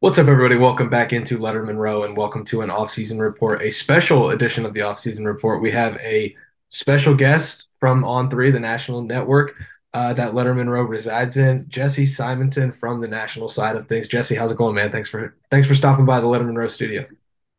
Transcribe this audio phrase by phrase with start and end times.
[0.00, 0.56] What's up, everybody?
[0.56, 4.72] Welcome back into Lettermen Row and welcome to an off-season report, a special edition of
[4.72, 5.60] the off-season report.
[5.60, 6.36] We have a
[6.68, 9.56] special guest from On3, the national network
[9.94, 14.06] uh, that Lettermen Row resides in, Jesse Simonton from the national side of things.
[14.06, 14.92] Jesse, how's it going, man?
[14.92, 17.04] Thanks for thanks for stopping by the Lettermen Row studio.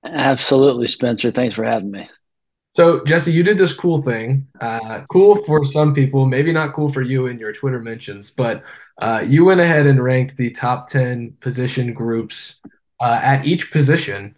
[0.05, 1.31] Absolutely, Spencer.
[1.31, 2.09] Thanks for having me.
[2.73, 4.47] So, Jesse, you did this cool thing.
[4.61, 8.63] Uh, cool for some people, maybe not cool for you in your Twitter mentions, but
[8.99, 12.59] uh, you went ahead and ranked the top 10 position groups
[12.99, 14.35] uh, at each position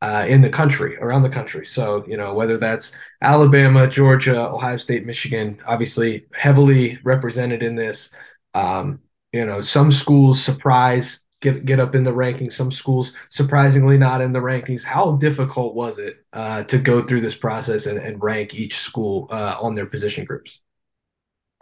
[0.00, 1.66] uh, in the country, around the country.
[1.66, 8.10] So, you know, whether that's Alabama, Georgia, Ohio State, Michigan, obviously heavily represented in this.
[8.54, 9.00] Um,
[9.32, 12.52] you know, some schools surprise get get up in the rankings.
[12.54, 14.82] Some schools surprisingly not in the rankings.
[14.82, 19.28] How difficult was it uh, to go through this process and, and rank each school
[19.30, 20.62] uh, on their position groups?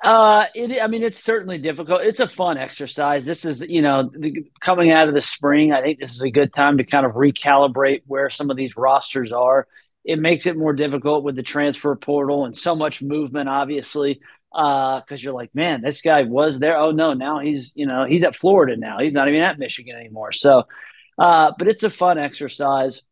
[0.03, 2.03] Uh, it, I mean, it's certainly difficult.
[2.03, 3.25] It's a fun exercise.
[3.25, 6.31] This is, you know, the, coming out of the spring, I think this is a
[6.31, 9.69] good time to kind of recalibrate where some of these rosters are.
[10.05, 14.21] It makes it more difficult with the transfer portal and so much movement, obviously
[14.53, 16.77] because uh, you're like, man, this guy was there.
[16.77, 18.99] Oh no, now he's you know he's at Florida now.
[18.99, 20.33] He's not even at Michigan anymore.
[20.33, 20.65] So,
[21.19, 23.03] uh, but it's a fun exercise.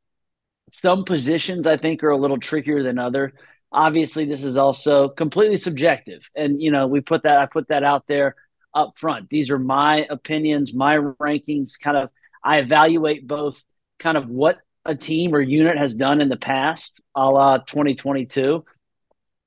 [0.70, 3.32] Some positions I think are a little trickier than other.
[3.72, 7.84] Obviously, this is also completely subjective, and you know we put that I put that
[7.84, 8.34] out there
[8.75, 9.30] up front.
[9.30, 11.80] These are my opinions, my rankings.
[11.80, 12.10] Kind of,
[12.44, 13.58] I evaluate both
[13.98, 18.64] kind of what a team or unit has done in the past, a la 2022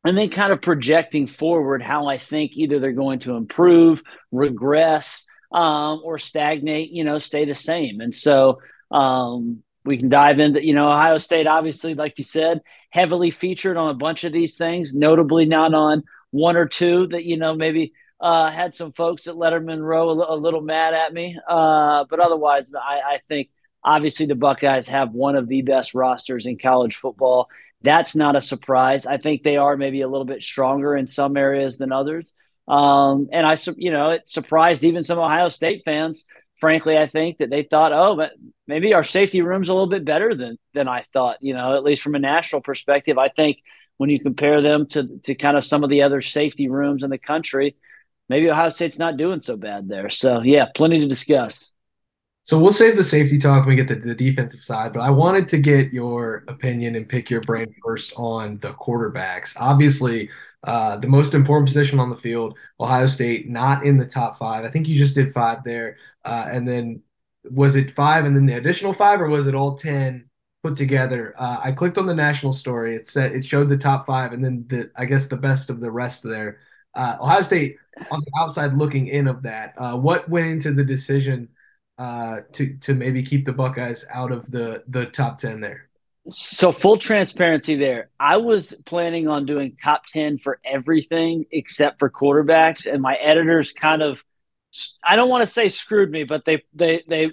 [0.04, 5.24] and then kind of projecting forward how I think either they're going to improve, regress,
[5.52, 8.02] um, or stagnate, you know, stay the same.
[8.02, 8.60] And so
[8.92, 13.78] um, we can dive into, you know, Ohio State, obviously, like you said, heavily featured
[13.78, 17.54] on a bunch of these things, notably not on one or two that, you know,
[17.54, 21.38] maybe uh, had some folks at Lettermen Row a, a little mad at me.
[21.48, 23.50] Uh, but otherwise, I, I think
[23.84, 27.50] obviously the Buckeyes have one of the best rosters in college football
[27.84, 29.06] that's not a surprise.
[29.06, 32.34] I think they are maybe a little bit stronger in some areas than others.
[32.68, 36.26] Um, and I, you know, it surprised even some Ohio State fans.
[36.62, 38.30] Frankly, I think that they thought, oh,
[38.68, 41.38] maybe our safety room's a little bit better than than I thought.
[41.42, 43.58] You know, at least from a national perspective, I think
[43.98, 47.10] when you compare them to to kind of some of the other safety rooms in
[47.10, 47.76] the country,
[48.30, 50.10] maybe Ohio State's not doing so bad there.
[50.10, 51.73] So yeah, plenty to discuss.
[52.46, 55.10] So we'll save the safety talk when we get to the defensive side, but I
[55.10, 59.56] wanted to get your opinion and pick your brain first on the quarterbacks.
[59.58, 60.30] Obviously,
[60.66, 64.66] uh, the most important position on the field, Ohio State, not in the top five.
[64.66, 65.98] I think you just did five there.
[66.26, 67.02] Uh, and then
[67.50, 70.30] was it five and then the additional five, or was it all 10
[70.64, 71.34] put together?
[71.38, 72.94] Uh, I clicked on the national story.
[72.96, 75.80] It said it showed the top five and then the, I guess, the best of
[75.80, 76.60] the rest there.
[76.94, 77.78] Uh, Ohio State
[78.12, 79.74] on the outside looking in of that.
[79.78, 81.48] Uh, what went into the decision?
[81.98, 85.90] Uh, to to maybe keep the Buckeyes out of the the top ten there?
[86.30, 88.10] So full transparency there.
[88.20, 93.74] I was planning on doing top 10 for everything except for quarterbacks and my editors
[93.74, 94.24] kind of
[95.04, 97.32] I don't want to say screwed me, but they they they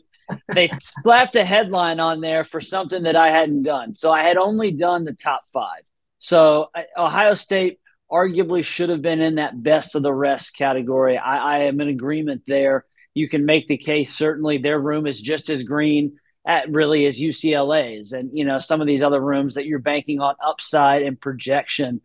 [0.52, 0.70] they
[1.02, 3.94] slapped a headline on there for something that I hadn't done.
[3.94, 5.82] So I had only done the top 5.
[6.18, 11.16] So Ohio State arguably should have been in that best of the rest category.
[11.16, 12.84] I, I am in agreement there
[13.14, 17.20] you can make the case certainly their room is just as green at really as
[17.20, 21.20] UCLA's and you know some of these other rooms that you're banking on upside and
[21.20, 22.00] projection.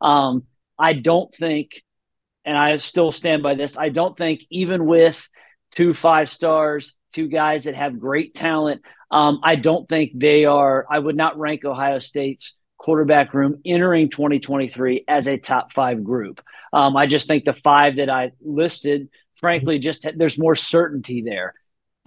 [0.00, 0.44] Um,
[0.78, 1.82] I don't think,
[2.44, 3.76] and I still stand by this.
[3.76, 5.28] I don't think even with
[5.72, 10.86] two five stars, two guys that have great talent, um, I don't think they are.
[10.88, 16.40] I would not rank Ohio State's quarterback room entering 2023 as a top five group.
[16.72, 19.08] Um, I just think the five that I listed
[19.38, 21.54] frankly, just there's more certainty there.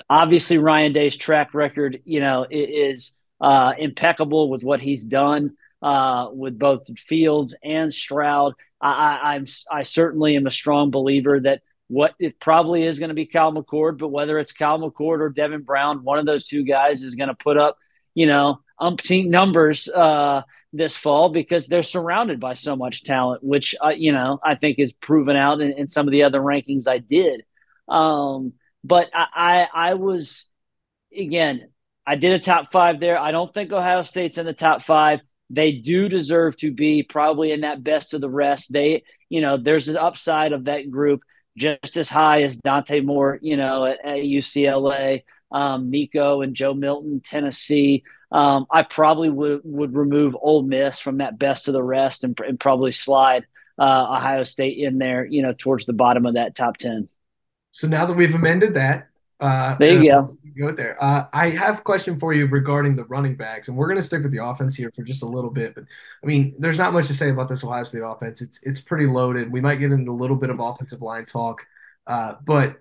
[0.09, 6.27] Obviously, Ryan Day's track record, you know, is uh, impeccable with what he's done uh,
[6.31, 8.53] with both Fields and Stroud.
[8.81, 13.15] I, I'm I certainly am a strong believer that what it probably is going to
[13.15, 16.63] be Kyle McCord, but whether it's Kyle McCord or Devin Brown, one of those two
[16.63, 17.77] guys is going to put up,
[18.15, 20.41] you know, umpteen numbers uh,
[20.73, 24.79] this fall because they're surrounded by so much talent, which uh, you know I think
[24.79, 27.43] is proven out in, in, some of the other rankings I did.
[27.87, 28.53] Um,
[28.83, 30.47] but I, I, I was
[31.15, 31.69] again,
[32.05, 33.17] I did a top five there.
[33.17, 35.19] I don't think Ohio State's in the top five.
[35.49, 38.71] They do deserve to be probably in that best of the rest.
[38.71, 41.21] They, you know, there's an upside of that group
[41.57, 46.73] just as high as Dante Moore, you know, at, at UCLA, um, Nico and Joe
[46.73, 48.03] Milton, Tennessee.
[48.31, 52.39] Um, I probably would would remove Ole Miss from that best of the rest and,
[52.39, 53.45] and probably slide
[53.77, 57.09] uh, Ohio State in there, you know, towards the bottom of that top ten.
[57.71, 59.07] So now that we've amended that,
[59.41, 60.37] Uh, there you go.
[60.55, 60.95] Go there.
[61.01, 64.05] Uh, I have a question for you regarding the running backs, and we're going to
[64.05, 65.73] stick with the offense here for just a little bit.
[65.73, 65.85] But
[66.23, 68.41] I mean, there's not much to say about this Ohio State offense.
[68.41, 69.51] It's it's pretty loaded.
[69.51, 71.65] We might get into a little bit of offensive line talk,
[72.05, 72.80] uh, but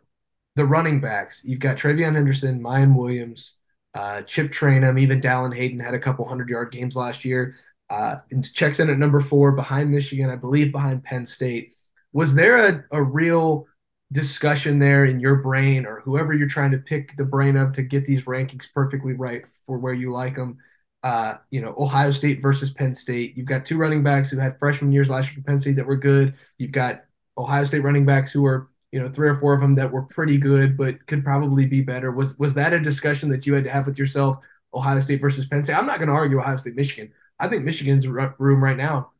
[0.57, 3.59] the running backs, you've got TreVeyon Henderson, Miyan Williams,
[3.95, 7.57] uh, Chip Trayanum, even Dallan Hayden had a couple hundred yard games last year.
[7.89, 8.17] Uh,
[8.55, 11.75] checks in at number four behind Michigan, I believe behind Penn State.
[12.13, 13.67] Was there a, a real
[14.13, 17.83] discussion there in your brain or whoever you're trying to pick the brain of to
[17.83, 20.59] get these rankings perfectly right for where you like them?
[21.03, 23.37] Uh, you know, Ohio State versus Penn State.
[23.37, 25.87] You've got two running backs who had freshman years last year for Penn State that
[25.87, 26.35] were good.
[26.59, 27.05] You've got
[27.39, 30.03] Ohio State running backs who are you know, three or four of them that were
[30.03, 32.11] pretty good, but could probably be better.
[32.11, 34.39] Was was that a discussion that you had to have with yourself?
[34.75, 35.75] Ohio State versus Penn State.
[35.75, 37.13] I'm not going to argue Ohio State, Michigan.
[37.39, 39.13] I think Michigan's room right now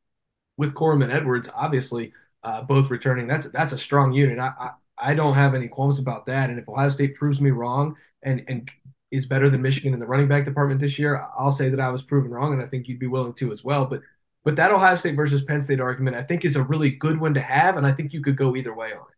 [0.57, 2.13] with Corum and Edwards, obviously,
[2.43, 3.27] uh, both returning.
[3.27, 4.39] That's that's a strong unit.
[4.39, 6.51] I, I, I don't have any qualms about that.
[6.51, 8.71] And if Ohio State proves me wrong and and
[9.11, 11.89] is better than Michigan in the running back department this year, I'll say that I
[11.91, 13.87] was proven wrong, and I think you'd be willing to as well.
[13.87, 14.03] But
[14.45, 17.35] but that Ohio State versus Penn State argument, I think, is a really good one
[17.35, 19.15] to have, and I think you could go either way on it.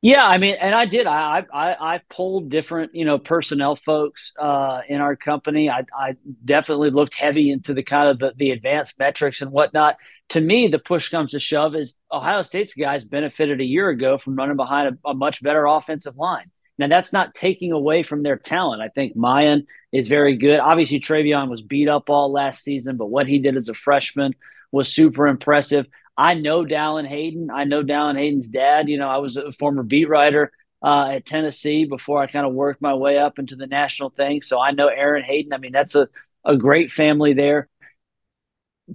[0.00, 1.08] Yeah, I mean, and I did.
[1.08, 5.68] I I I pulled different, you know, personnel folks uh, in our company.
[5.68, 6.14] I I
[6.44, 9.96] definitely looked heavy into the kind of the, the advanced metrics and whatnot.
[10.30, 14.18] To me, the push comes to shove is Ohio State's guys benefited a year ago
[14.18, 16.48] from running behind a, a much better offensive line.
[16.78, 18.80] Now that's not taking away from their talent.
[18.80, 20.60] I think Miyan is very good.
[20.60, 24.36] Obviously, TreVeyon was beat up all last season, but what he did as a freshman
[24.70, 25.88] was super impressive.
[26.18, 27.48] I know Dallan Hayden.
[27.48, 28.88] I know Dallan Hayden's dad.
[28.88, 30.50] You know, I was a former beat writer
[30.82, 34.42] uh, at Tennessee before I kind of worked my way up into the national thing.
[34.42, 35.52] So I know Aaron Hayden.
[35.52, 36.08] I mean, that's a,
[36.44, 37.68] a great family there.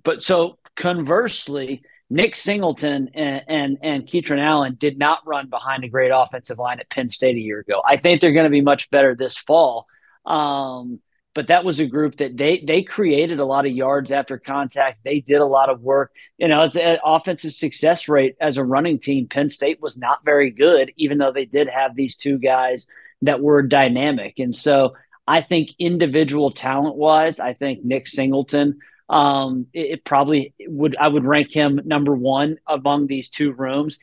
[0.04, 5.90] But so conversely, Nick Singleton and and, and Kaytron Allen did not run behind a
[5.90, 7.82] great offensive line at Penn State a year ago.
[7.88, 9.88] I think they're going to be much better this fall.
[10.26, 11.00] Um,
[11.36, 15.00] but that was a group that they they created a lot of yards after contact.
[15.04, 16.12] They did a lot of work.
[16.38, 20.24] You know, as an offensive success rate as a running team, Penn State was not
[20.24, 22.88] very good, even though they did have these two guys
[23.24, 24.40] that were dynamic.
[24.40, 24.96] And so
[25.28, 31.08] I think individual talent wise, I think Nick Singleton um, it, it, probably would I
[31.08, 34.00] would rank him number one among these two rooms.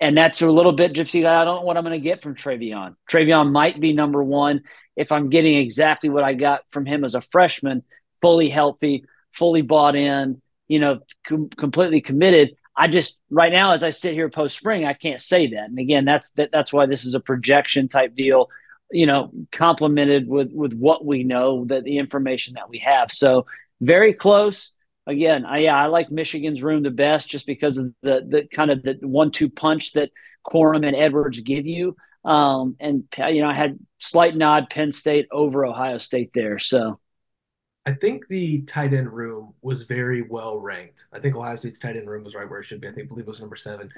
[0.00, 1.26] And that's a little bit gypsy.
[1.26, 2.96] I don't know what I'm going to get from TreVeyon.
[3.10, 4.62] TreVeyon might be number one
[4.96, 7.82] if I'm getting exactly what I got from him as a freshman,
[8.20, 12.56] fully healthy, fully bought in, you know, com- completely committed.
[12.76, 15.68] I just right now, as I sit here post spring, I can't say that.
[15.68, 18.48] And again, that's that, that's why this is a projection type deal,
[18.90, 23.12] you know, complemented with with what we know, that the information that we have.
[23.12, 23.46] So
[23.80, 24.72] very close.
[25.06, 28.70] Again, I, yeah, I like Michigan's room the best just because of the the kind
[28.70, 30.10] of the one two punch that
[30.46, 31.96] Corum and Edwards give you.
[32.24, 36.58] Um, and you know, I had slight nod Penn State over Ohio State there.
[36.58, 36.98] So
[37.84, 41.06] I think the tight end room was very well ranked.
[41.12, 42.88] I think Ohio State's tight end room was right where it should be.
[42.88, 43.90] I think I believe it was number seven.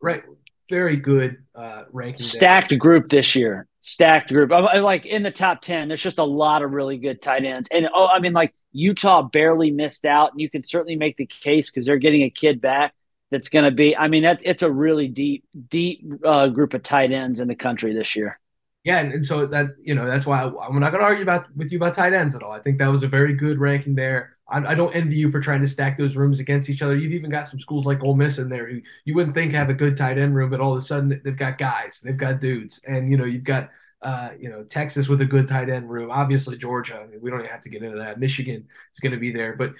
[0.00, 0.22] Right,
[0.68, 2.24] very good uh, ranking.
[2.24, 2.78] Stacked there.
[2.78, 3.66] group this year.
[3.80, 4.50] Stacked group.
[4.50, 5.86] I, like in the top ten.
[5.86, 7.68] There's just a lot of really good tight ends.
[7.70, 11.26] And oh, I mean, like Utah barely missed out, and you can certainly make the
[11.26, 12.92] case because they're getting a kid back
[13.30, 13.96] that's going to be.
[13.96, 17.54] I mean, that's it's a really deep, deep uh, group of tight ends in the
[17.54, 18.38] country this year.
[18.84, 21.22] Yeah, and, and so that you know that's why I, am not going to argue
[21.22, 22.52] about with you about tight ends at all.
[22.52, 24.36] I think that was a very good ranking there.
[24.48, 26.96] I, I, don't envy you for trying to stack those rooms against each other.
[26.96, 29.68] You've even got some schools like Ole Miss in there who you wouldn't think have
[29.68, 32.40] a good tight end room, but all of a sudden they've got guys, they've got
[32.40, 33.68] dudes, and you know you've got
[34.00, 36.10] uh, you know Texas with a good tight end room.
[36.10, 36.98] Obviously Georgia.
[36.98, 38.20] I mean, we don't even have to get into that.
[38.20, 39.74] Michigan is going to be there, but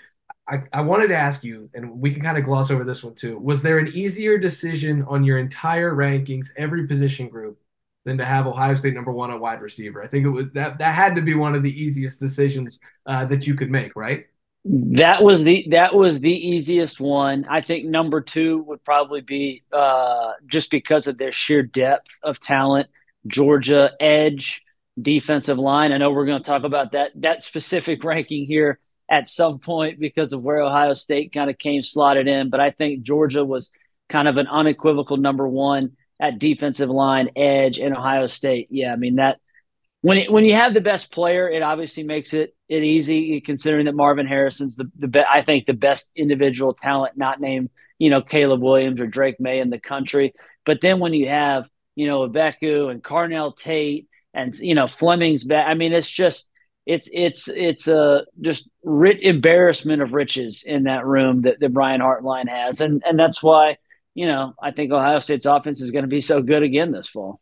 [0.48, 3.14] I, I wanted to ask you, and we can kind of gloss over this one
[3.14, 3.38] too.
[3.38, 7.58] Was there an easier decision on your entire rankings, every position group,
[8.04, 10.02] than to have Ohio State number one at wide receiver?
[10.02, 13.26] I think it was that that had to be one of the easiest decisions uh,
[13.26, 14.24] that you could make, right?
[14.64, 17.46] That was the that was the easiest one.
[17.48, 22.40] I think number two would probably be uh, just because of their sheer depth of
[22.40, 22.88] talent.
[23.26, 24.62] Georgia edge
[25.00, 25.92] defensive line.
[25.92, 28.78] I know we're going to talk about that that specific ranking here
[29.10, 32.50] at some point because of where Ohio State kind of came slotted in.
[32.50, 33.70] But I think Georgia was
[34.08, 38.68] kind of an unequivocal number one at defensive line, edge, in Ohio State.
[38.70, 39.38] Yeah, I mean that
[40.00, 43.40] when it, when you have the best player, it obviously makes it it easy.
[43.40, 47.70] Considering that Marvin Harrison's the the be, I think the best individual talent, not named
[47.98, 50.34] you know Caleb Williams or Drake Maye in the country.
[50.64, 51.64] But then when you have
[51.96, 56.47] you know Ebiketie and Carnell Tate and you know Fleming's back, I mean it's just
[56.88, 62.00] it's it's it's a just rich embarrassment of riches in that room that, that Brian
[62.00, 63.76] Hartline has, and and that's why
[64.14, 67.06] you know I think Ohio State's offense is going to be so good again this
[67.06, 67.40] fall.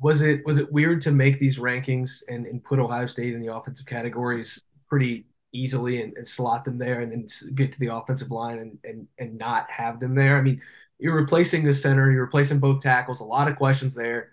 [0.00, 3.40] Was it was it weird to make these rankings and, and put Ohio State in
[3.40, 7.94] the offensive categories pretty easily and, and slot them there, and then get to the
[7.94, 10.36] offensive line and, and and not have them there?
[10.36, 10.60] I mean,
[10.98, 13.20] you're replacing the center, you're replacing both tackles.
[13.20, 14.31] A lot of questions there.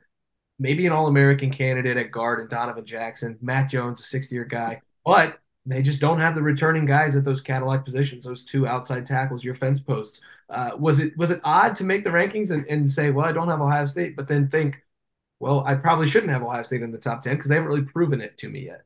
[0.60, 4.46] Maybe an All American candidate at guard and Donovan Jackson, Matt Jones, a 60 year
[4.46, 8.68] guy, but they just don't have the returning guys at those Cadillac positions, those two
[8.68, 10.22] outside tackles, your fence posts.
[10.50, 13.32] Uh, was it was it odd to make the rankings and, and say, well, I
[13.32, 14.82] don't have Ohio State, but then think,
[15.40, 17.84] well, I probably shouldn't have Ohio State in the top ten because they haven't really
[17.84, 18.82] proven it to me yet.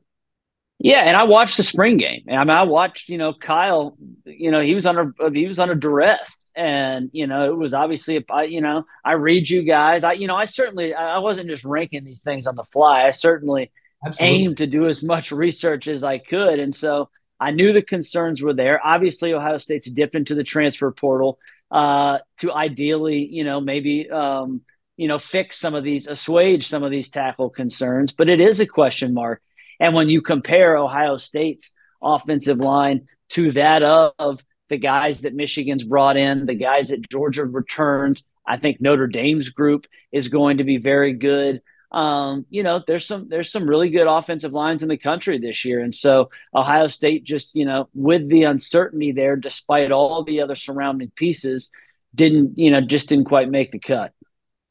[0.78, 2.24] Yeah, and I watched the spring game.
[2.28, 3.96] I mean, I watched, you know, Kyle.
[4.24, 8.24] You know, he was under he was under duress, and you know, it was obviously,
[8.30, 10.04] I, you know, I read you guys.
[10.04, 13.06] I, you know, I certainly, I wasn't just ranking these things on the fly.
[13.06, 13.70] I certainly
[14.04, 14.36] Absolutely.
[14.36, 16.58] aimed to do as much research as I could.
[16.58, 17.08] And so
[17.40, 18.84] I knew the concerns were there.
[18.84, 21.38] Obviously, Ohio State's dipped into the transfer portal
[21.70, 24.62] uh, to ideally, you know, maybe, um,
[24.96, 28.12] you know, fix some of these, assuage some of these tackle concerns.
[28.12, 29.42] But it is a question mark.
[29.80, 35.84] And when you compare Ohio State's offensive line to that of the guys that Michigan's
[35.84, 40.64] brought in, the guys that Georgia returned, I think Notre Dame's group is going to
[40.64, 41.60] be very good
[41.94, 45.64] um, you know, there's some there's some really good offensive lines in the country this
[45.64, 50.40] year, and so Ohio State just you know with the uncertainty there, despite all the
[50.40, 51.70] other surrounding pieces,
[52.12, 54.12] didn't you know just didn't quite make the cut.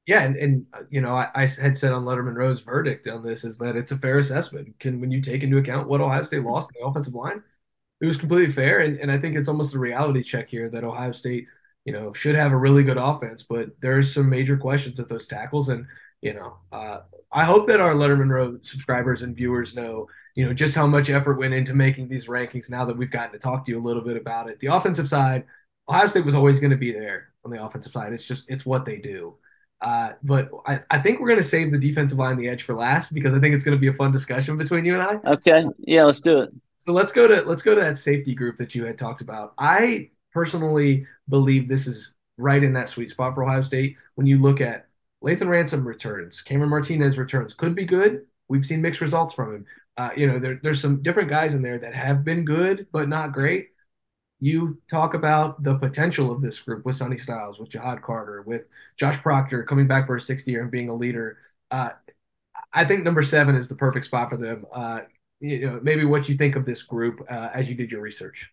[0.06, 3.46] Yeah, and, and you know, I, I, had said on Lettermen Row's verdict on this
[3.46, 4.78] is that it's a fair assessment.
[4.80, 7.42] Can when you take into account what Ohio State lost in the offensive line,
[8.02, 10.84] it was completely fair, and and I think it's almost a reality check here that
[10.84, 11.48] Ohio State,
[11.86, 15.26] you know, should have a really good offense, but there's some major questions at those
[15.28, 15.86] tackles, and
[16.22, 20.54] you know, uh, I hope that our Letterman Row subscribers and viewers know, you know,
[20.54, 22.70] just how much effort went into making these rankings.
[22.70, 25.08] Now that we've gotten to talk to you a little bit about it, the offensive
[25.08, 25.46] side,
[25.90, 28.12] Ohio State was always going to be there on the offensive side.
[28.12, 29.36] It's just it's what they do.
[29.84, 32.74] Uh, but I, I think we're going to save the defensive line, the edge for
[32.74, 35.32] last because I think it's going to be a fun discussion between you and I.
[35.32, 36.54] Okay, yeah, let's do it.
[36.78, 39.54] So let's go to let's go to that safety group that you had talked about.
[39.58, 44.40] I personally believe this is right in that sweet spot for Ohio State when you
[44.42, 44.88] look at
[45.22, 46.42] Lathan Ransom returns.
[46.42, 47.54] Cameron Martinez returns.
[47.54, 48.26] Could be good.
[48.48, 49.66] We've seen mixed results from him.
[49.98, 53.10] Uh, you know, there, there's some different guys in there that have been good, but
[53.10, 53.70] not great.
[54.44, 58.68] You talk about the potential of this group with Sonny Styles, with Ja'Had Carter, with
[58.98, 61.38] Josh Proctor coming back for a sixth year and being a leader.
[61.72, 61.92] Uh,
[62.74, 64.66] I think number seven is the perfect spot for them.
[64.74, 65.04] Uh,
[65.40, 68.50] you know, maybe what you think of this group uh, as you did your research.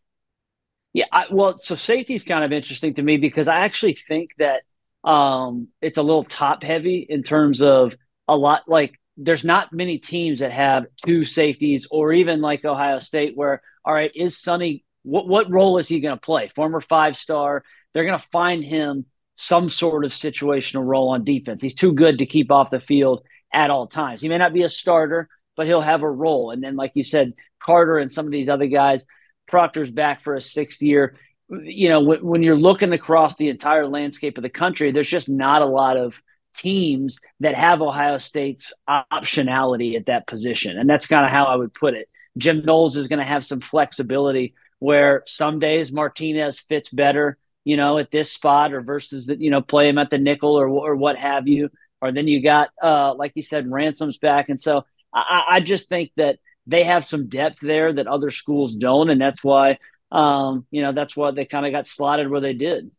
[0.93, 4.31] Yeah, I, well, so safety is kind of interesting to me because I actually think
[4.39, 4.63] that
[5.03, 7.97] um, it's a little top heavy in terms of
[8.29, 13.01] a lot like there's not many teams that have two safeties or even like Ohio
[13.01, 16.49] State where all right is Sonny what what role is he going to play?
[16.49, 21.61] Former five star they're going to find him some sort of situational role on defense.
[21.61, 24.21] He's too good to keep off the field at all times.
[24.21, 26.53] He may not be a starter but he'll have a role.
[26.53, 29.05] And then like you said Carter and some of these other guys
[29.51, 31.17] Proctor's back for a sixth year.
[31.51, 35.29] You know, when, when you're looking across the entire landscape of the country, there's just
[35.29, 36.15] not a lot of
[36.57, 40.79] teams that have Ohio State's optionality at that position.
[40.79, 42.09] And that's kind of how I would put it.
[42.39, 47.77] Jim Knowles is going to have some flexibility where some days Martinez fits better, you
[47.77, 50.69] know, at this spot or versus that, you know, play him at the nickel or,
[50.69, 51.71] or what have you.
[52.03, 54.49] Or then you got, uh, like you said, Ransom's back.
[54.49, 54.85] And so
[55.15, 59.11] I, I just think that they have some depth there that other schools don't.
[59.11, 59.79] And that's why
[60.13, 62.91] um, you know, that's why they kind of got slotted where they did.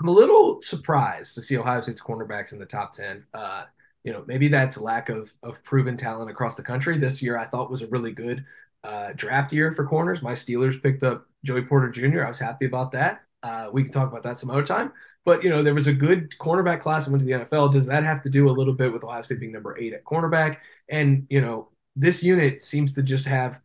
[0.00, 3.24] I'm a little surprised to see Ohio State's cornerbacks in the top 10.
[3.32, 3.64] Uh,
[4.04, 6.98] you know, maybe that's lack of, of proven talent across the country.
[6.98, 8.44] This year, I thought was a really good
[8.86, 10.22] uh, draft year for corners.
[10.22, 12.24] My Steelers picked up Joey Porter Jr.
[12.24, 13.22] I was happy about that.
[13.42, 14.92] Uh, we can talk about that some other time.
[15.24, 17.72] But, you know, there was a good cornerback class that went to the NFL.
[17.72, 20.04] Does that have to do a little bit with Ohio State being number eight at
[20.04, 20.58] cornerback?
[20.88, 23.60] And, you know, this unit seems to just have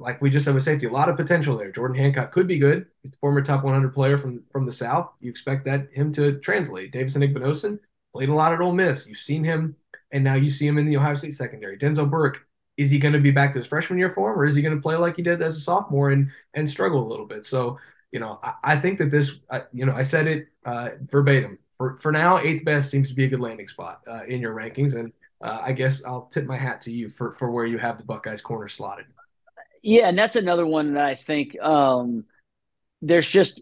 [0.00, 1.70] like we just said with safety, a lot of potential there.
[1.70, 2.86] Jordan Hancock could be good.
[3.02, 5.12] He's a former top 100 player from from the South.
[5.20, 6.92] You expect that him to translate.
[6.92, 7.78] Davison Igbinosun
[8.12, 9.06] played a lot at Ole Miss.
[9.06, 9.76] You've seen him,
[10.10, 11.78] and now you see him in the Ohio State secondary.
[11.78, 14.54] Denzel Burke, is he going to be back to his freshman year form, or is
[14.54, 17.26] he going to play like he did as a sophomore and and struggle a little
[17.26, 17.46] bit?
[17.46, 17.78] So,
[18.12, 21.58] you know, I, I think that this, I, you know, I said it uh, verbatim.
[21.76, 24.54] For for now, eighth best seems to be a good landing spot uh, in your
[24.54, 27.78] rankings, and uh, I guess I'll tip my hat to you for for where you
[27.78, 29.06] have the Buckeyes corner slotted.
[29.82, 32.24] Yeah, and that's another one that I think um,
[33.02, 33.60] there's just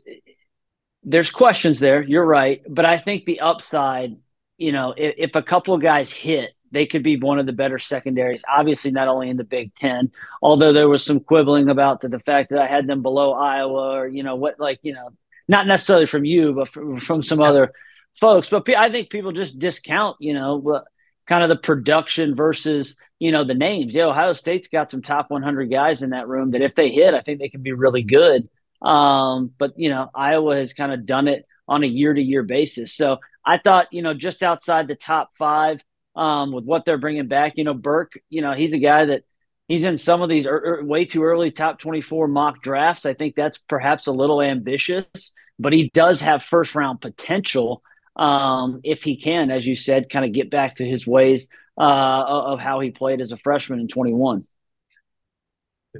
[1.02, 2.02] there's questions there.
[2.02, 4.16] You're right, but I think the upside,
[4.56, 7.52] you know, if, if a couple of guys hit, they could be one of the
[7.52, 8.44] better secondaries.
[8.48, 10.10] Obviously, not only in the Big Ten,
[10.42, 14.00] although there was some quibbling about the, the fact that I had them below Iowa,
[14.00, 15.10] or you know what, like you know,
[15.48, 17.72] not necessarily from you, but from, from some other
[18.20, 18.48] folks.
[18.48, 20.82] But I think people just discount, you know,
[21.26, 23.94] kind of the production versus you know the names.
[23.94, 27.14] Yeah, Ohio State's got some top 100 guys in that room that if they hit,
[27.14, 28.48] I think they can be really good.
[28.82, 32.42] Um, but you know, Iowa has kind of done it on a year to year
[32.42, 32.92] basis.
[32.94, 35.80] So I thought, you know, just outside the top five
[36.16, 39.22] um, with what they're bringing back, you know, Burke, you know, he's a guy that
[39.68, 43.06] he's in some of these er, er, way too early top 24 mock drafts.
[43.06, 47.82] I think that's perhaps a little ambitious, but he does have first round potential
[48.16, 51.82] um, if he can, as you said, kind of get back to his ways uh,
[52.26, 54.46] of how he played as a freshman in 21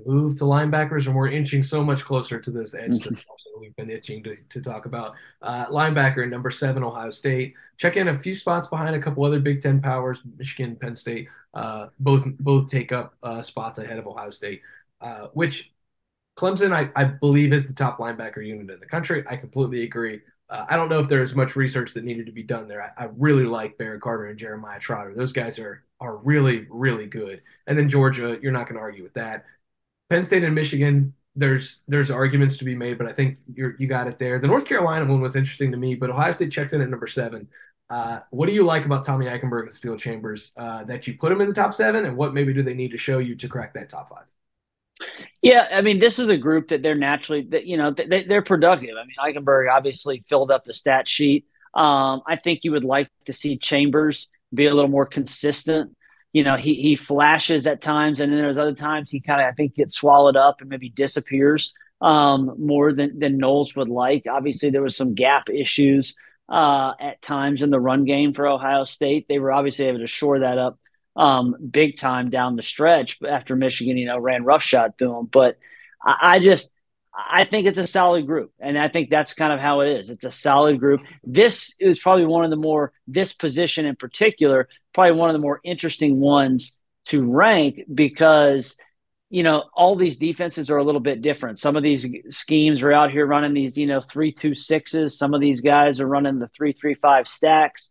[0.07, 3.07] move to linebackers, and we're inching so much closer to this edge
[3.59, 5.15] we've been itching to, to talk about.
[5.43, 7.55] Uh, linebacker, number seven, Ohio State.
[7.77, 11.29] Check in a few spots behind a couple other Big Ten powers, Michigan, Penn State.
[11.55, 14.63] Uh, both both take up uh, spots ahead of Ohio State,
[15.01, 15.73] uh, which
[16.37, 19.25] Clemson, I, I believe, is the top linebacker unit in the country.
[19.29, 20.21] I completely agree.
[20.51, 22.83] Uh, I don't know if there's much research that needed to be done there.
[22.83, 25.15] I, I really like Barrett Carter and Jeremiah Trotter.
[25.15, 27.43] Those guys are are really really good.
[27.67, 29.45] And then Georgia, you're not going to argue with that.
[30.11, 33.87] Penn State and Michigan, there's there's arguments to be made, but I think you you
[33.87, 34.39] got it there.
[34.39, 37.07] The North Carolina one was interesting to me, but Ohio State checks in at number
[37.07, 37.49] seven.
[37.91, 41.29] Uh, what do you like about Tommy Eichenberg and Steele Chambers uh, that you put
[41.29, 43.49] them in the top seven, and what maybe do they need to show you to
[43.49, 44.25] crack that top five?
[45.43, 48.43] Yeah, I mean, this is a group that they're naturally that you know they, they're
[48.43, 48.95] productive.
[48.97, 51.47] I mean, Eichenberg obviously filled up the stat sheet.
[51.75, 55.97] Um, I think you would like to see Chambers be a little more consistent
[56.35, 59.47] you know, he he flashes at times, and then there's other times he kind of
[59.47, 61.73] I think gets swallowed up and maybe disappears
[62.03, 64.25] um, more than than Knowles would like.
[64.29, 66.17] Obviously, there was some gap issues
[66.49, 69.27] uh, at times in the run game for Ohio State.
[69.29, 70.79] They were obviously able to shore that up
[71.15, 75.29] um, big time down the stretch after Michigan, you know, ran roughshod through them.
[75.33, 75.57] But
[76.05, 76.74] I, I just
[77.17, 78.53] I think it's a solid group.
[78.59, 80.11] And I think that's kind of how it is.
[80.11, 81.01] It's a solid group.
[81.23, 85.41] This is probably one of the more, this position in particular, probably one of the
[85.41, 86.75] more interesting ones
[87.07, 88.77] to rank because,
[89.31, 91.59] you know, all these defenses are a little bit different.
[91.59, 95.17] Some of these schemes are out here running these, you know, three, two, sixes.
[95.17, 97.91] Some of these guys are running the three, three, five stacks.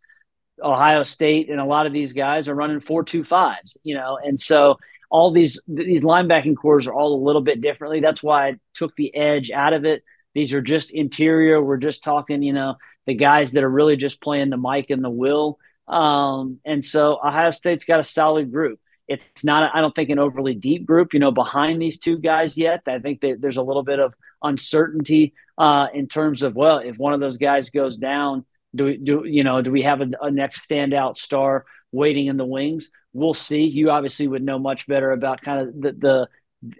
[0.62, 4.20] Ohio State and a lot of these guys are running four, two, fives, you know,
[4.24, 4.78] and so,
[5.14, 8.00] all these these linebacking cores are all a little bit differently.
[8.00, 10.04] That's why I took the edge out of it.
[10.34, 11.64] These are just interior.
[11.64, 15.04] We're just talking, you know, the guys that are really just playing the mic and
[15.04, 15.60] the Will.
[15.88, 18.80] Um, and so Ohio State's got a solid group.
[19.08, 22.58] It's not, I don't think, an overly deep group, you know, behind these two guys
[22.58, 22.82] yet.
[22.88, 26.98] I think that there's a little bit of uncertainty uh, in terms of, well, if
[26.98, 30.08] one of those guys goes down, do we, do, you know, do we have a,
[30.24, 32.92] a next standout star waiting in the wings?
[33.14, 33.64] we'll see.
[33.64, 36.28] You obviously would know much better about kind of the, the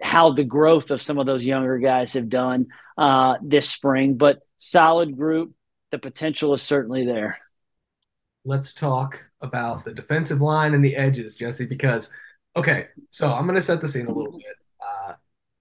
[0.02, 2.66] how the growth of some of those younger guys have done
[2.98, 5.52] uh, this spring, but solid group.
[5.92, 7.38] The potential is certainly there.
[8.44, 12.10] Let's talk about the defensive line and the edges, Jesse, because
[12.56, 14.56] okay, so I'm going to set the scene a little bit.
[14.80, 15.12] Uh,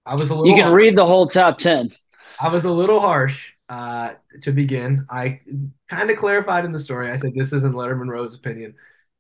[0.06, 0.50] I was a little.
[0.50, 0.82] You can harsh.
[0.82, 1.92] read the whole top ten.
[2.42, 5.06] I was a little harsh uh, to begin.
[5.10, 5.42] I
[5.88, 7.12] kind of clarified in the story.
[7.12, 8.74] I said this isn't Lettermen Row's opinion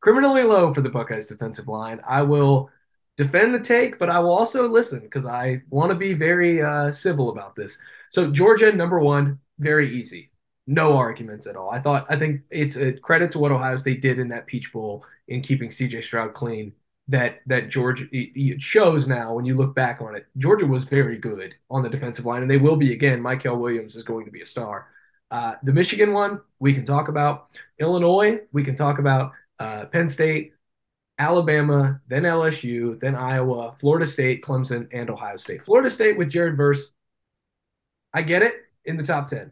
[0.03, 2.01] criminally low for the Buckeyes defensive line.
[2.05, 2.69] I will
[3.15, 6.91] defend the take, but I will also listen because I want to be very uh,
[6.91, 7.77] civil about this.
[8.09, 10.29] So Georgia, number one, very easy.
[10.67, 11.69] No arguments at all.
[11.71, 14.73] I thought I think it's a credit to what Ohio State did in that Peach
[14.73, 16.73] Bowl in keeping CJ Stroud clean.
[17.09, 20.25] That that Georgia it shows now when you look back on it.
[20.37, 23.21] Georgia was very good on the defensive line, and they will be again.
[23.21, 24.87] Mykel Williams is going to be a star.
[25.29, 27.47] Uh, the Michigan one we can talk about.
[27.79, 30.53] Illinois we can talk about uh, Penn State,
[31.19, 35.61] Alabama, then LSU, then Iowa, Florida State, Clemson, and Ohio State.
[35.61, 36.91] Florida State with Jared Verse,
[38.13, 39.51] I get it in the top 10.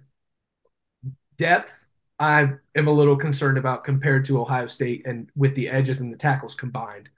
[1.37, 1.87] Depth,
[2.19, 6.11] I am a little concerned about compared to Ohio State and with the edges and
[6.11, 7.09] the tackles combined.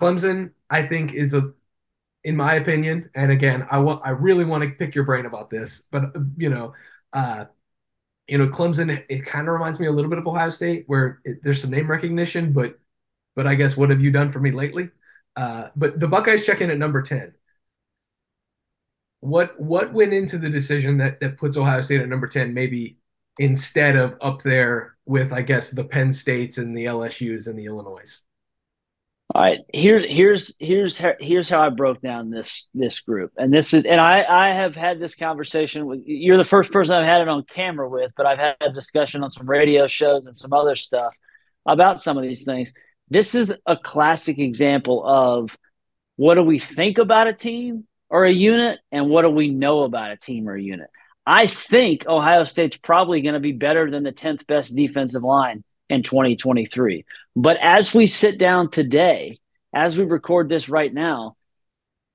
[0.00, 1.52] Clemson, I think, is a,
[2.24, 5.50] in my opinion, and again, I want, I really want to pick your brain about
[5.50, 6.74] this, but you know,
[7.12, 7.46] uh,
[8.28, 11.20] you know, Clemson, it kind of reminds me a little bit of Ohio State, where
[11.24, 12.78] it, there's some name recognition, but
[13.34, 14.90] but I guess what have you done for me lately?
[15.36, 17.34] Uh, but the Buckeyes check in at number ten.
[19.20, 22.98] What what went into the decision that that puts Ohio State at number ten, maybe
[23.38, 27.66] instead of up there with I guess the Penn States and the LSU's and the
[27.66, 28.20] Illinois?
[29.34, 33.74] All right, here, here's here's here's how I broke down this this group, and this
[33.74, 37.20] is, and I I have had this conversation with you're the first person I've had
[37.20, 40.54] it on camera with, but I've had a discussion on some radio shows and some
[40.54, 41.14] other stuff
[41.66, 42.72] about some of these things.
[43.10, 45.54] This is a classic example of
[46.16, 49.82] what do we think about a team or a unit, and what do we know
[49.82, 50.88] about a team or a unit.
[51.26, 55.64] I think Ohio State's probably going to be better than the tenth best defensive line
[55.88, 57.04] in 2023.
[57.36, 59.38] But as we sit down today,
[59.74, 61.36] as we record this right now,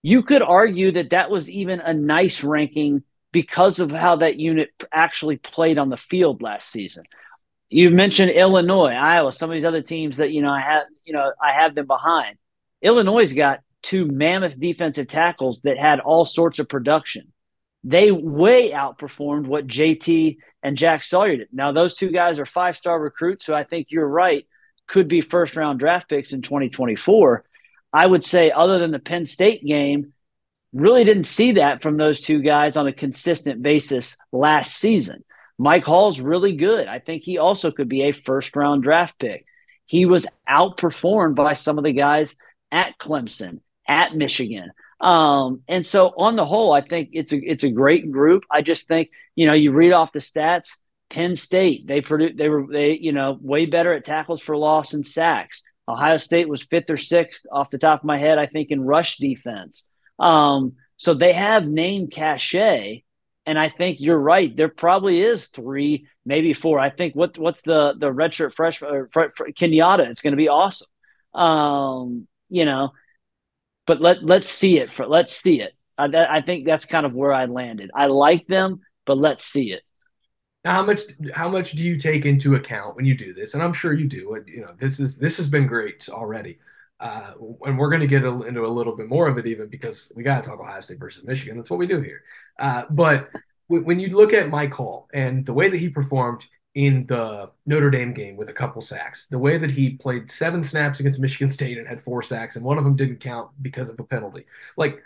[0.02, 4.70] you could argue that that was even a nice ranking because of how that unit
[4.92, 7.04] actually played on the field last season.
[7.70, 11.14] You mentioned Illinois, Iowa, some of these other teams that you know I have you
[11.14, 12.38] know I have them behind.
[12.82, 17.33] Illinois got two mammoth defensive tackles that had all sorts of production.
[17.84, 21.50] They way outperformed what JT and Jack Sawyer did.
[21.52, 24.48] Now those two guys are five star recruits, so I think you're right.
[24.88, 27.44] Could be first round draft picks in 2024.
[27.92, 30.14] I would say, other than the Penn State game,
[30.74, 35.24] really didn't see that from those two guys on a consistent basis last season.
[35.60, 36.88] Mike Hall's really good.
[36.88, 39.46] I think he also could be a first round draft pick.
[39.86, 42.36] He was outperformed by some of the guys
[42.72, 44.72] at Clemson, at Michigan.
[45.02, 48.44] Um, and so on the whole, I think it's a it's a great group.
[48.50, 50.78] I just think, you know, you read off the stats,
[51.10, 54.94] Penn State, they produced they were they, you know, way better at tackles for loss
[54.94, 55.64] and sacks.
[55.88, 58.82] Ohio State was fifth or sixth off the top of my head, I think, in
[58.82, 59.86] rush defense.
[60.20, 63.04] Um, so they have name cachet.
[63.46, 64.56] And I think you're right.
[64.56, 66.80] There probably is three, maybe four.
[66.80, 70.10] I think what what's the the redshirt freshman Kenyatta?
[70.10, 70.88] It's going to be awesome.
[71.34, 72.94] Um, you know,
[73.86, 74.92] but let let's see it.
[74.92, 75.74] For, let's see it.
[75.98, 77.92] I, I think that's kind of where I landed.
[77.94, 79.84] I like them, but let's see it.
[80.64, 81.02] Now, how much
[81.34, 83.54] how much do you take into account when you do this?
[83.54, 84.42] And I'm sure you do.
[84.48, 86.60] You know, this is this has been great already,
[87.00, 87.34] uh,
[87.66, 90.24] and we're going to get into a little bit more of it even because we
[90.24, 91.58] got to talk Ohio State versus Michigan.
[91.58, 92.24] That's what we do here.
[92.58, 93.30] Uh, but
[93.68, 97.92] when you look at Mike Hall and the way that he performed in the Notre
[97.92, 101.50] Dame game with a couple sacks, the way that he played seven snaps against Michigan
[101.50, 104.46] State and had four sacks, and one of them didn't count because of a penalty,
[104.76, 105.02] like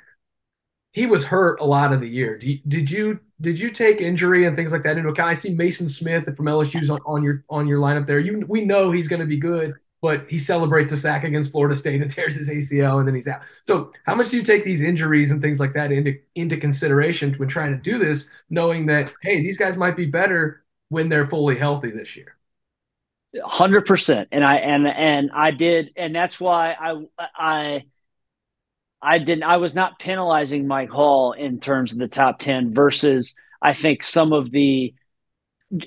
[0.93, 2.39] he was hurt a lot of the year.
[2.41, 5.29] You, did you did you take injury and things like that into account?
[5.29, 8.19] I see Maason Smith from LSU's on, on your on your lineup there.
[8.19, 11.75] You we know he's going to be good, but he celebrates a sack against Florida
[11.75, 13.41] State and tears his ACL and then he's out.
[13.65, 17.33] So how much do you take these injuries and things like that into into consideration
[17.35, 21.25] when trying to do this, knowing that hey, these guys might be better when they're
[21.25, 22.35] fully healthy this year?
[23.43, 27.03] Hundred percent, and I and and I did, and that's why I
[27.35, 27.83] I
[29.01, 29.43] I didn't.
[29.43, 34.03] I was not penalizing Mike Hall in terms of the top ten versus I think
[34.03, 34.93] some of the.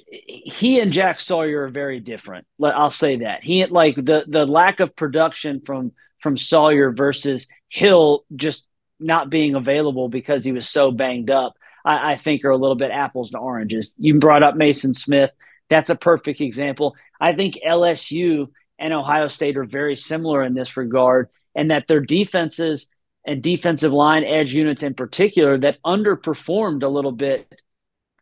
[0.07, 2.47] He and Jack Sawyer are very different.
[2.63, 8.25] I'll say that he like the the lack of production from from Sawyer versus Hill
[8.37, 8.67] just
[9.01, 11.55] not being available because he was so banged up.
[11.85, 13.95] I, I think are a little bit apples to oranges.
[13.99, 15.31] You brought up Maason Smith.
[15.69, 16.97] That's a perfect example.
[17.21, 22.01] I think LSU and Ohio State are very similar in this regard, and that their
[22.01, 22.89] defenses
[23.27, 27.61] and defensive line edge units in particular that underperformed a little bit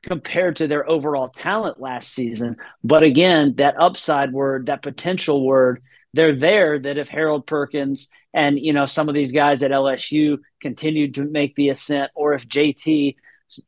[0.02, 2.56] compared to their overall talent last season.
[2.82, 5.82] But again, that upside word, that potential word,
[6.14, 10.38] they're there that if Harold Perkins and you know some of these guys at LSU
[10.60, 13.16] continued to make the ascent, or if JT,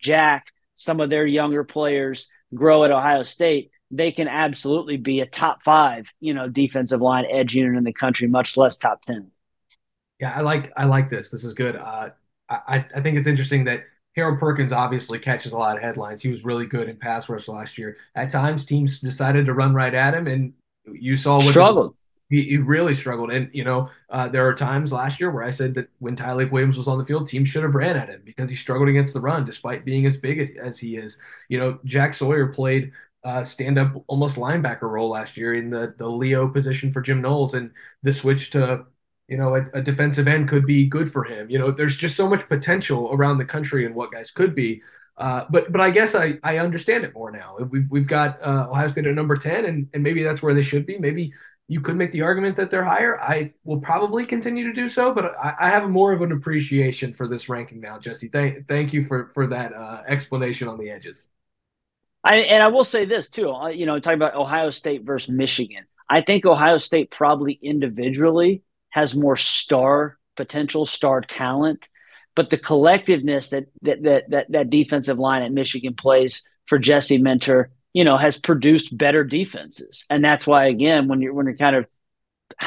[0.00, 5.26] Jack, some of their younger players grow at Ohio State, they can absolutely be a
[5.26, 9.30] top five, you know, defensive line edge unit in the country, much less top ten.
[10.20, 11.30] Yeah, I like I like this.
[11.30, 11.76] This is good.
[11.76, 12.10] Uh,
[12.48, 13.84] I I think it's interesting that
[14.16, 16.22] Harold Perkins obviously catches a lot of headlines.
[16.22, 17.96] He was really good in pass rush last year.
[18.14, 20.52] At times, teams decided to run right at him, and
[20.86, 21.96] you saw what struggled.
[22.30, 25.50] He, he, really struggled, and you know uh, there are times last year where I
[25.50, 28.22] said that when Tyleik Williams was on the field, teams should have ran at him
[28.24, 31.18] because he struggled against the run, despite being as big as, as he is.
[31.48, 32.92] You know, Jack Sawyer played
[33.24, 37.20] uh, stand up almost linebacker role last year in the the Leo position for Jim
[37.20, 38.86] Knowles, and the switch to
[39.30, 41.48] you know, a, a, defensive end could be good for him.
[41.48, 44.82] You know, there's just so much potential around the country and what guys could be.
[45.16, 47.56] Uh, but but I guess I, I understand it more now.
[47.70, 50.62] We've, we've got uh, Ohio State at number 10, and, and maybe that's where they
[50.62, 50.98] should be.
[50.98, 51.32] Maybe
[51.70, 53.16] you could make the argument that they're higher.
[53.20, 57.12] I will probably continue to do so, but I, I have more of an appreciation
[57.12, 58.26] for this ranking now, Jesse.
[58.26, 61.30] Thank, thank you for, for that uh, explanation on the edges.
[62.24, 65.30] I, and I will say this too, uh, you know, talking about Ohio State versus
[65.30, 65.84] Michigan.
[66.08, 71.86] I think Ohio State probably individually has more star potential, star talent,
[72.34, 77.18] but the collectiveness that that that that, that defensive line at Michigan plays for Jesse
[77.18, 81.56] Minter, you know, has produced better defenses, and that's why again, when you're when you're
[81.56, 81.86] kind of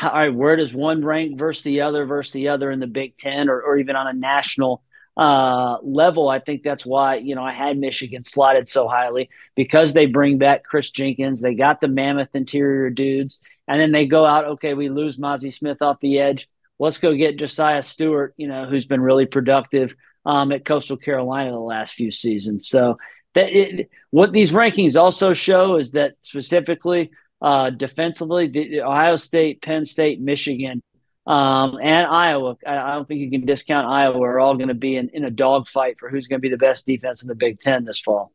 [0.01, 3.17] all right, where does one rank versus the other versus the other in the Big
[3.17, 4.81] Ten or, or even on a national
[5.17, 6.29] uh, level.
[6.29, 10.37] I think that's why, you know, I had Michigan slotted so highly because they bring
[10.37, 11.41] back Kris Jenkins.
[11.41, 13.39] They got the mammoth interior dudes.
[13.67, 16.49] And then they go out, okay, we lose Mazi Smith off the edge.
[16.79, 19.93] Let's go get Josaiah Stewart, you know, who's been really productive
[20.25, 22.67] um, at Coastal Carolina the last few seasons.
[22.67, 22.97] So
[23.35, 29.61] that it, what these rankings also show is that specifically uh, defensively, the, Ohio State,
[29.61, 30.81] Penn State, Michigan,
[31.27, 32.55] um, and Iowa.
[32.65, 34.21] I, I, don't think you can discount Iowa.
[34.21, 36.57] Are all going to be in, in a dogfight for who's going to be the
[36.57, 38.31] best defense in the Big Ten this fall.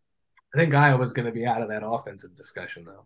[0.54, 3.04] I think Iowa's going to be out of that offensive discussion though.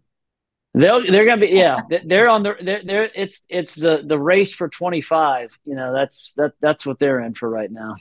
[0.74, 4.54] They're they're gonna be yeah they're on the they're, they're it's it's the the race
[4.54, 7.96] for 25 you know that's that that's what they're in for right now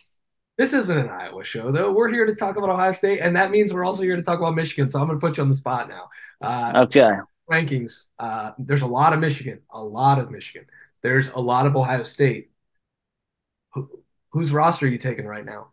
[0.62, 3.52] this isn't an Iowa show though we're here to talk about Ohio State and that
[3.52, 5.56] means we're also here to talk about Michigan so I'm gonna put you on the
[5.56, 6.10] spot now
[6.41, 7.12] uh, okay
[7.50, 10.67] rankings uh, there's a lot of Michigan a lot of Michigan
[11.02, 12.52] there's a lot of Ohio State
[13.74, 13.89] Who,
[14.30, 15.69] whose roster are you taking right now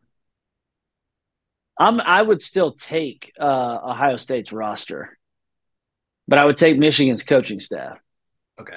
[1.79, 5.19] I'm I would still take uh, Ohio State's roster
[6.29, 7.99] but I would take Michigan's coaching staff.
[8.61, 8.77] Okay.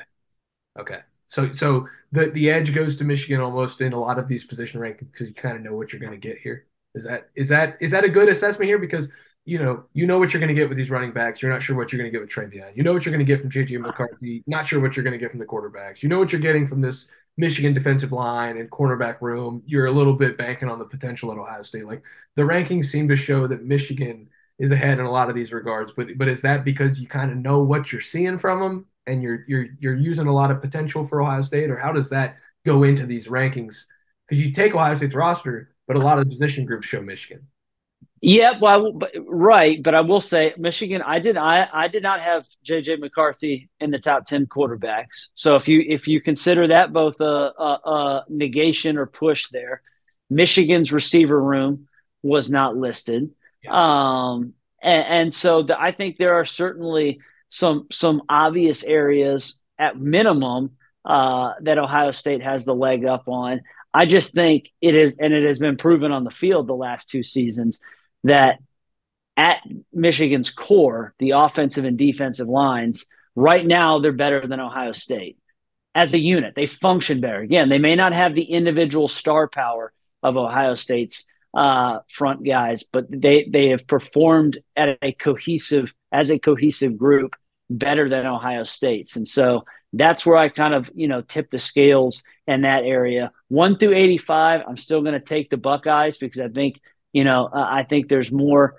[0.79, 0.99] Okay.
[1.31, 4.81] So so the the edge goes to Michigan almost in a lot of these position
[4.81, 6.67] rankings because you kind of know what you're going to get here.
[6.93, 8.77] Is that is that is that a good assessment here?
[8.77, 9.09] Because
[9.45, 11.41] you know you know what you're going to get with these running backs.
[11.41, 12.75] You're not sure what you're going to get with TreVeyon.
[12.75, 14.43] You know what you're going to get from JJ McCarthy.
[14.45, 16.03] Not sure what you're going to get from the quarterbacks.
[16.03, 19.63] You know what you're getting from this Michigan defensive line and cornerback room.
[19.65, 21.85] You're a little bit banking on the potential at Ohio State.
[21.85, 22.03] Like
[22.35, 24.27] the rankings seem to show that Michigan
[24.59, 25.93] is ahead in a lot of these regards.
[25.93, 29.21] But but is that because you kind of know what you're seeing from them and
[29.21, 32.37] you're you're you're using a lot of potential for Ohio State, or how does that
[32.65, 33.85] go into these rankings?
[34.27, 37.47] Because you take Ohio State's roster, but a lot of position groups show Michigan.
[38.23, 41.01] Yeah, well, but, right, but I will say Michigan.
[41.01, 45.29] I did I I did not have JJ McCarthy in the top ten quarterbacks.
[45.33, 47.23] So if you if you consider that both a,
[47.57, 49.81] a, a negation or push there,
[50.29, 51.87] Michigan's receiver room
[52.21, 53.31] was not listed.
[53.63, 53.71] Yeah.
[53.73, 59.99] Um, and, and so the, I think there are certainly some some obvious areas at
[59.99, 60.71] minimum
[61.05, 63.61] uh, that Ohio State has the leg up on.
[63.93, 67.09] I just think it is, and it has been proven on the field the last
[67.09, 67.79] two seasons
[68.23, 68.59] that
[69.35, 69.57] at
[69.93, 75.37] Michigan's core, the offensive and defensive lines, right now they're better than Ohio State
[75.93, 76.53] as a unit.
[76.55, 77.41] They function better.
[77.41, 79.91] Again, they may not have the individual star power
[80.23, 86.29] of Ohio State's uh, front guys, but they they have performed at a cohesive as
[86.31, 87.35] a cohesive group
[87.77, 91.59] better than Ohio State's, and so that's where I kind of you know tip the
[91.59, 93.31] scales in that area.
[93.47, 96.79] One through eighty five, I'm still going to take the Buckeyes because I think
[97.13, 98.75] you know uh, I think there's more.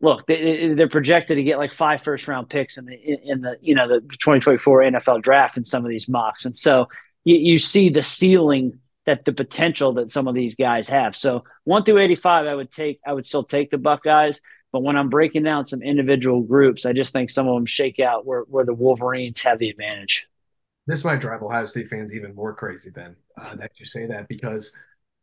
[0.00, 3.56] Look, they, they're projected to get like five first round picks in the in the
[3.60, 6.86] you know the 2024 NFL draft in some of these mocks, and so
[7.24, 11.16] you, you see the ceiling that the potential that some of these guys have.
[11.16, 14.42] So one through 85, I would take, I would still take the Buckeyes.
[14.72, 18.00] But when I'm breaking down some individual groups, I just think some of them shake
[18.00, 20.26] out where, where the Wolverines have the advantage.
[20.86, 24.28] This might drive Ohio State fans even more crazy, Ben, uh, that you say that
[24.28, 24.72] because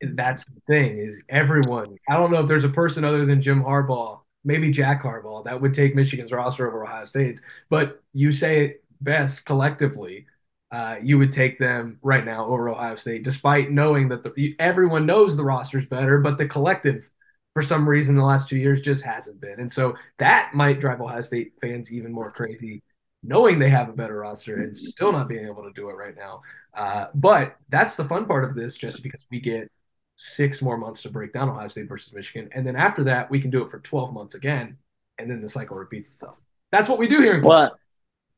[0.02, 1.96] that's the thing is everyone.
[2.10, 5.60] I don't know if there's a person other than Jim Harbaugh, maybe Jack Harbaugh, that
[5.60, 7.42] would take Michigan's roster over Ohio State's.
[7.70, 10.26] But you say it best collectively
[10.72, 15.06] uh, you would take them right now over Ohio State, despite knowing that the, everyone
[15.06, 17.10] knows the roster's better, but the collective,
[17.56, 19.62] for some reason, the last two years just hasn't been.
[19.62, 22.84] And so that might drive Ohio State fans even more crazy,
[23.24, 26.18] knowing they have a better roster and still not being able to do it right
[26.18, 26.42] now.
[26.74, 29.72] Uh, but that's the fun part of this, just because we get
[30.18, 33.40] six more months to break down Ohio State versus Michigan, and then after that, we
[33.40, 34.78] can do it for 12 months again,
[35.18, 36.38] and then the cycle repeats itself.
[36.74, 37.36] That's what we do here.
[37.36, 37.78] In well,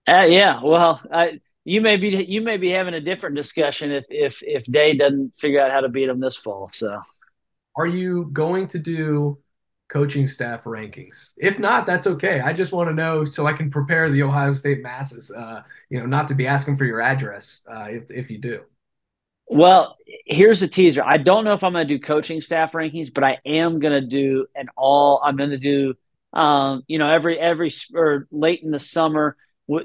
[0.07, 0.61] uh, yeah.
[0.63, 4.63] Well, I you may be you may be having a different discussion if if if
[4.65, 6.69] Day doesn't figure out how to beat them this fall.
[6.69, 7.01] So,
[7.77, 9.37] are you going to do
[9.89, 11.31] coaching staff rankings?
[11.37, 12.39] If not, that's okay.
[12.41, 15.31] I just want to know so I can prepare the Ohio State masses.
[15.31, 18.61] Uh, you know, not to be asking for your address uh, if if you do.
[19.49, 21.03] Well, here's a teaser.
[21.03, 23.93] I don't know if I'm going to do coaching staff rankings, but I am going
[23.93, 25.21] to do an all.
[25.23, 25.93] I'm going to do,
[26.33, 29.37] um, you know, every every or late in the summer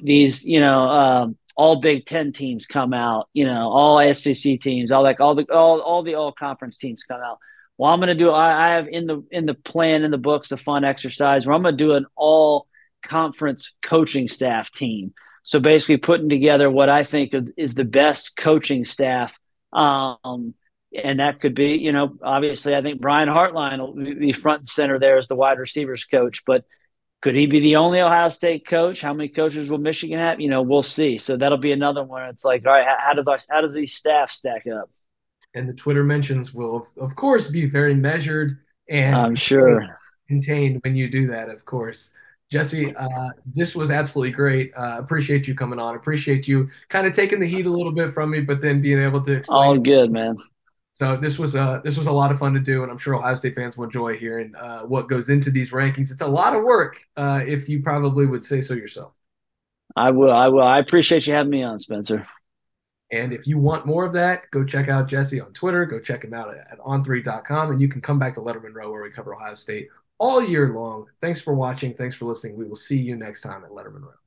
[0.03, 4.91] these, you know, um, all Big Ten teams come out, you know, all SEC teams,
[4.91, 7.39] all like all the all all the all conference teams come out.
[7.83, 8.31] Well, I'm going to do.
[8.31, 11.57] I, I have in the in the plan in the books a fun exercise where
[11.57, 12.69] I'm going to do an all
[13.05, 15.15] conference coaching staff team.
[15.43, 19.37] So basically, putting together what I think is the best coaching staff.
[19.73, 20.55] Um,
[20.97, 24.69] and that could be, you know, obviously, I think Brian Hartline will be front and
[24.69, 26.65] center there as the wide receivers coach, but
[27.21, 29.01] could he be the only Ohio State coach?
[29.01, 30.41] How many coaches will Michigan have?
[30.41, 31.19] You know, we'll see.
[31.19, 32.29] So that'll be another one.
[32.29, 34.89] It's like, all right, how, do how does these staff stack up?
[35.55, 39.97] And the Twitter mentions will, of course, be very measured and I'm sure
[40.29, 41.49] contained when you do that.
[41.49, 42.11] Of course,
[42.51, 44.73] Jesse, uh, this was absolutely great.
[44.77, 45.97] Uh, appreciate you coming on.
[45.97, 49.03] Appreciate you kind of taking the heat a little bit from me, but then being
[49.03, 49.59] able to explain.
[49.59, 50.37] All good, man.
[50.93, 53.15] So this was a this was a lot of fun to do, and I'm sure
[53.15, 56.13] Ohio State fans will enjoy hearing uh, what goes into these rankings.
[56.13, 59.15] It's a lot of work, uh, if you probably would say so yourself.
[59.97, 60.33] I will.
[60.33, 60.63] I will.
[60.63, 62.27] I appreciate you having me on, Spencer.
[63.13, 65.85] And if you want more of that, go check out Jesse on Twitter.
[65.85, 67.71] Go check him out at on3.com.
[67.71, 70.73] And you can come back to Lettermen Row where we cover Ohio State all year
[70.73, 71.07] long.
[71.21, 71.93] Thanks for watching.
[71.93, 72.57] Thanks for listening.
[72.57, 74.22] We will see you next time at Lettermen Row.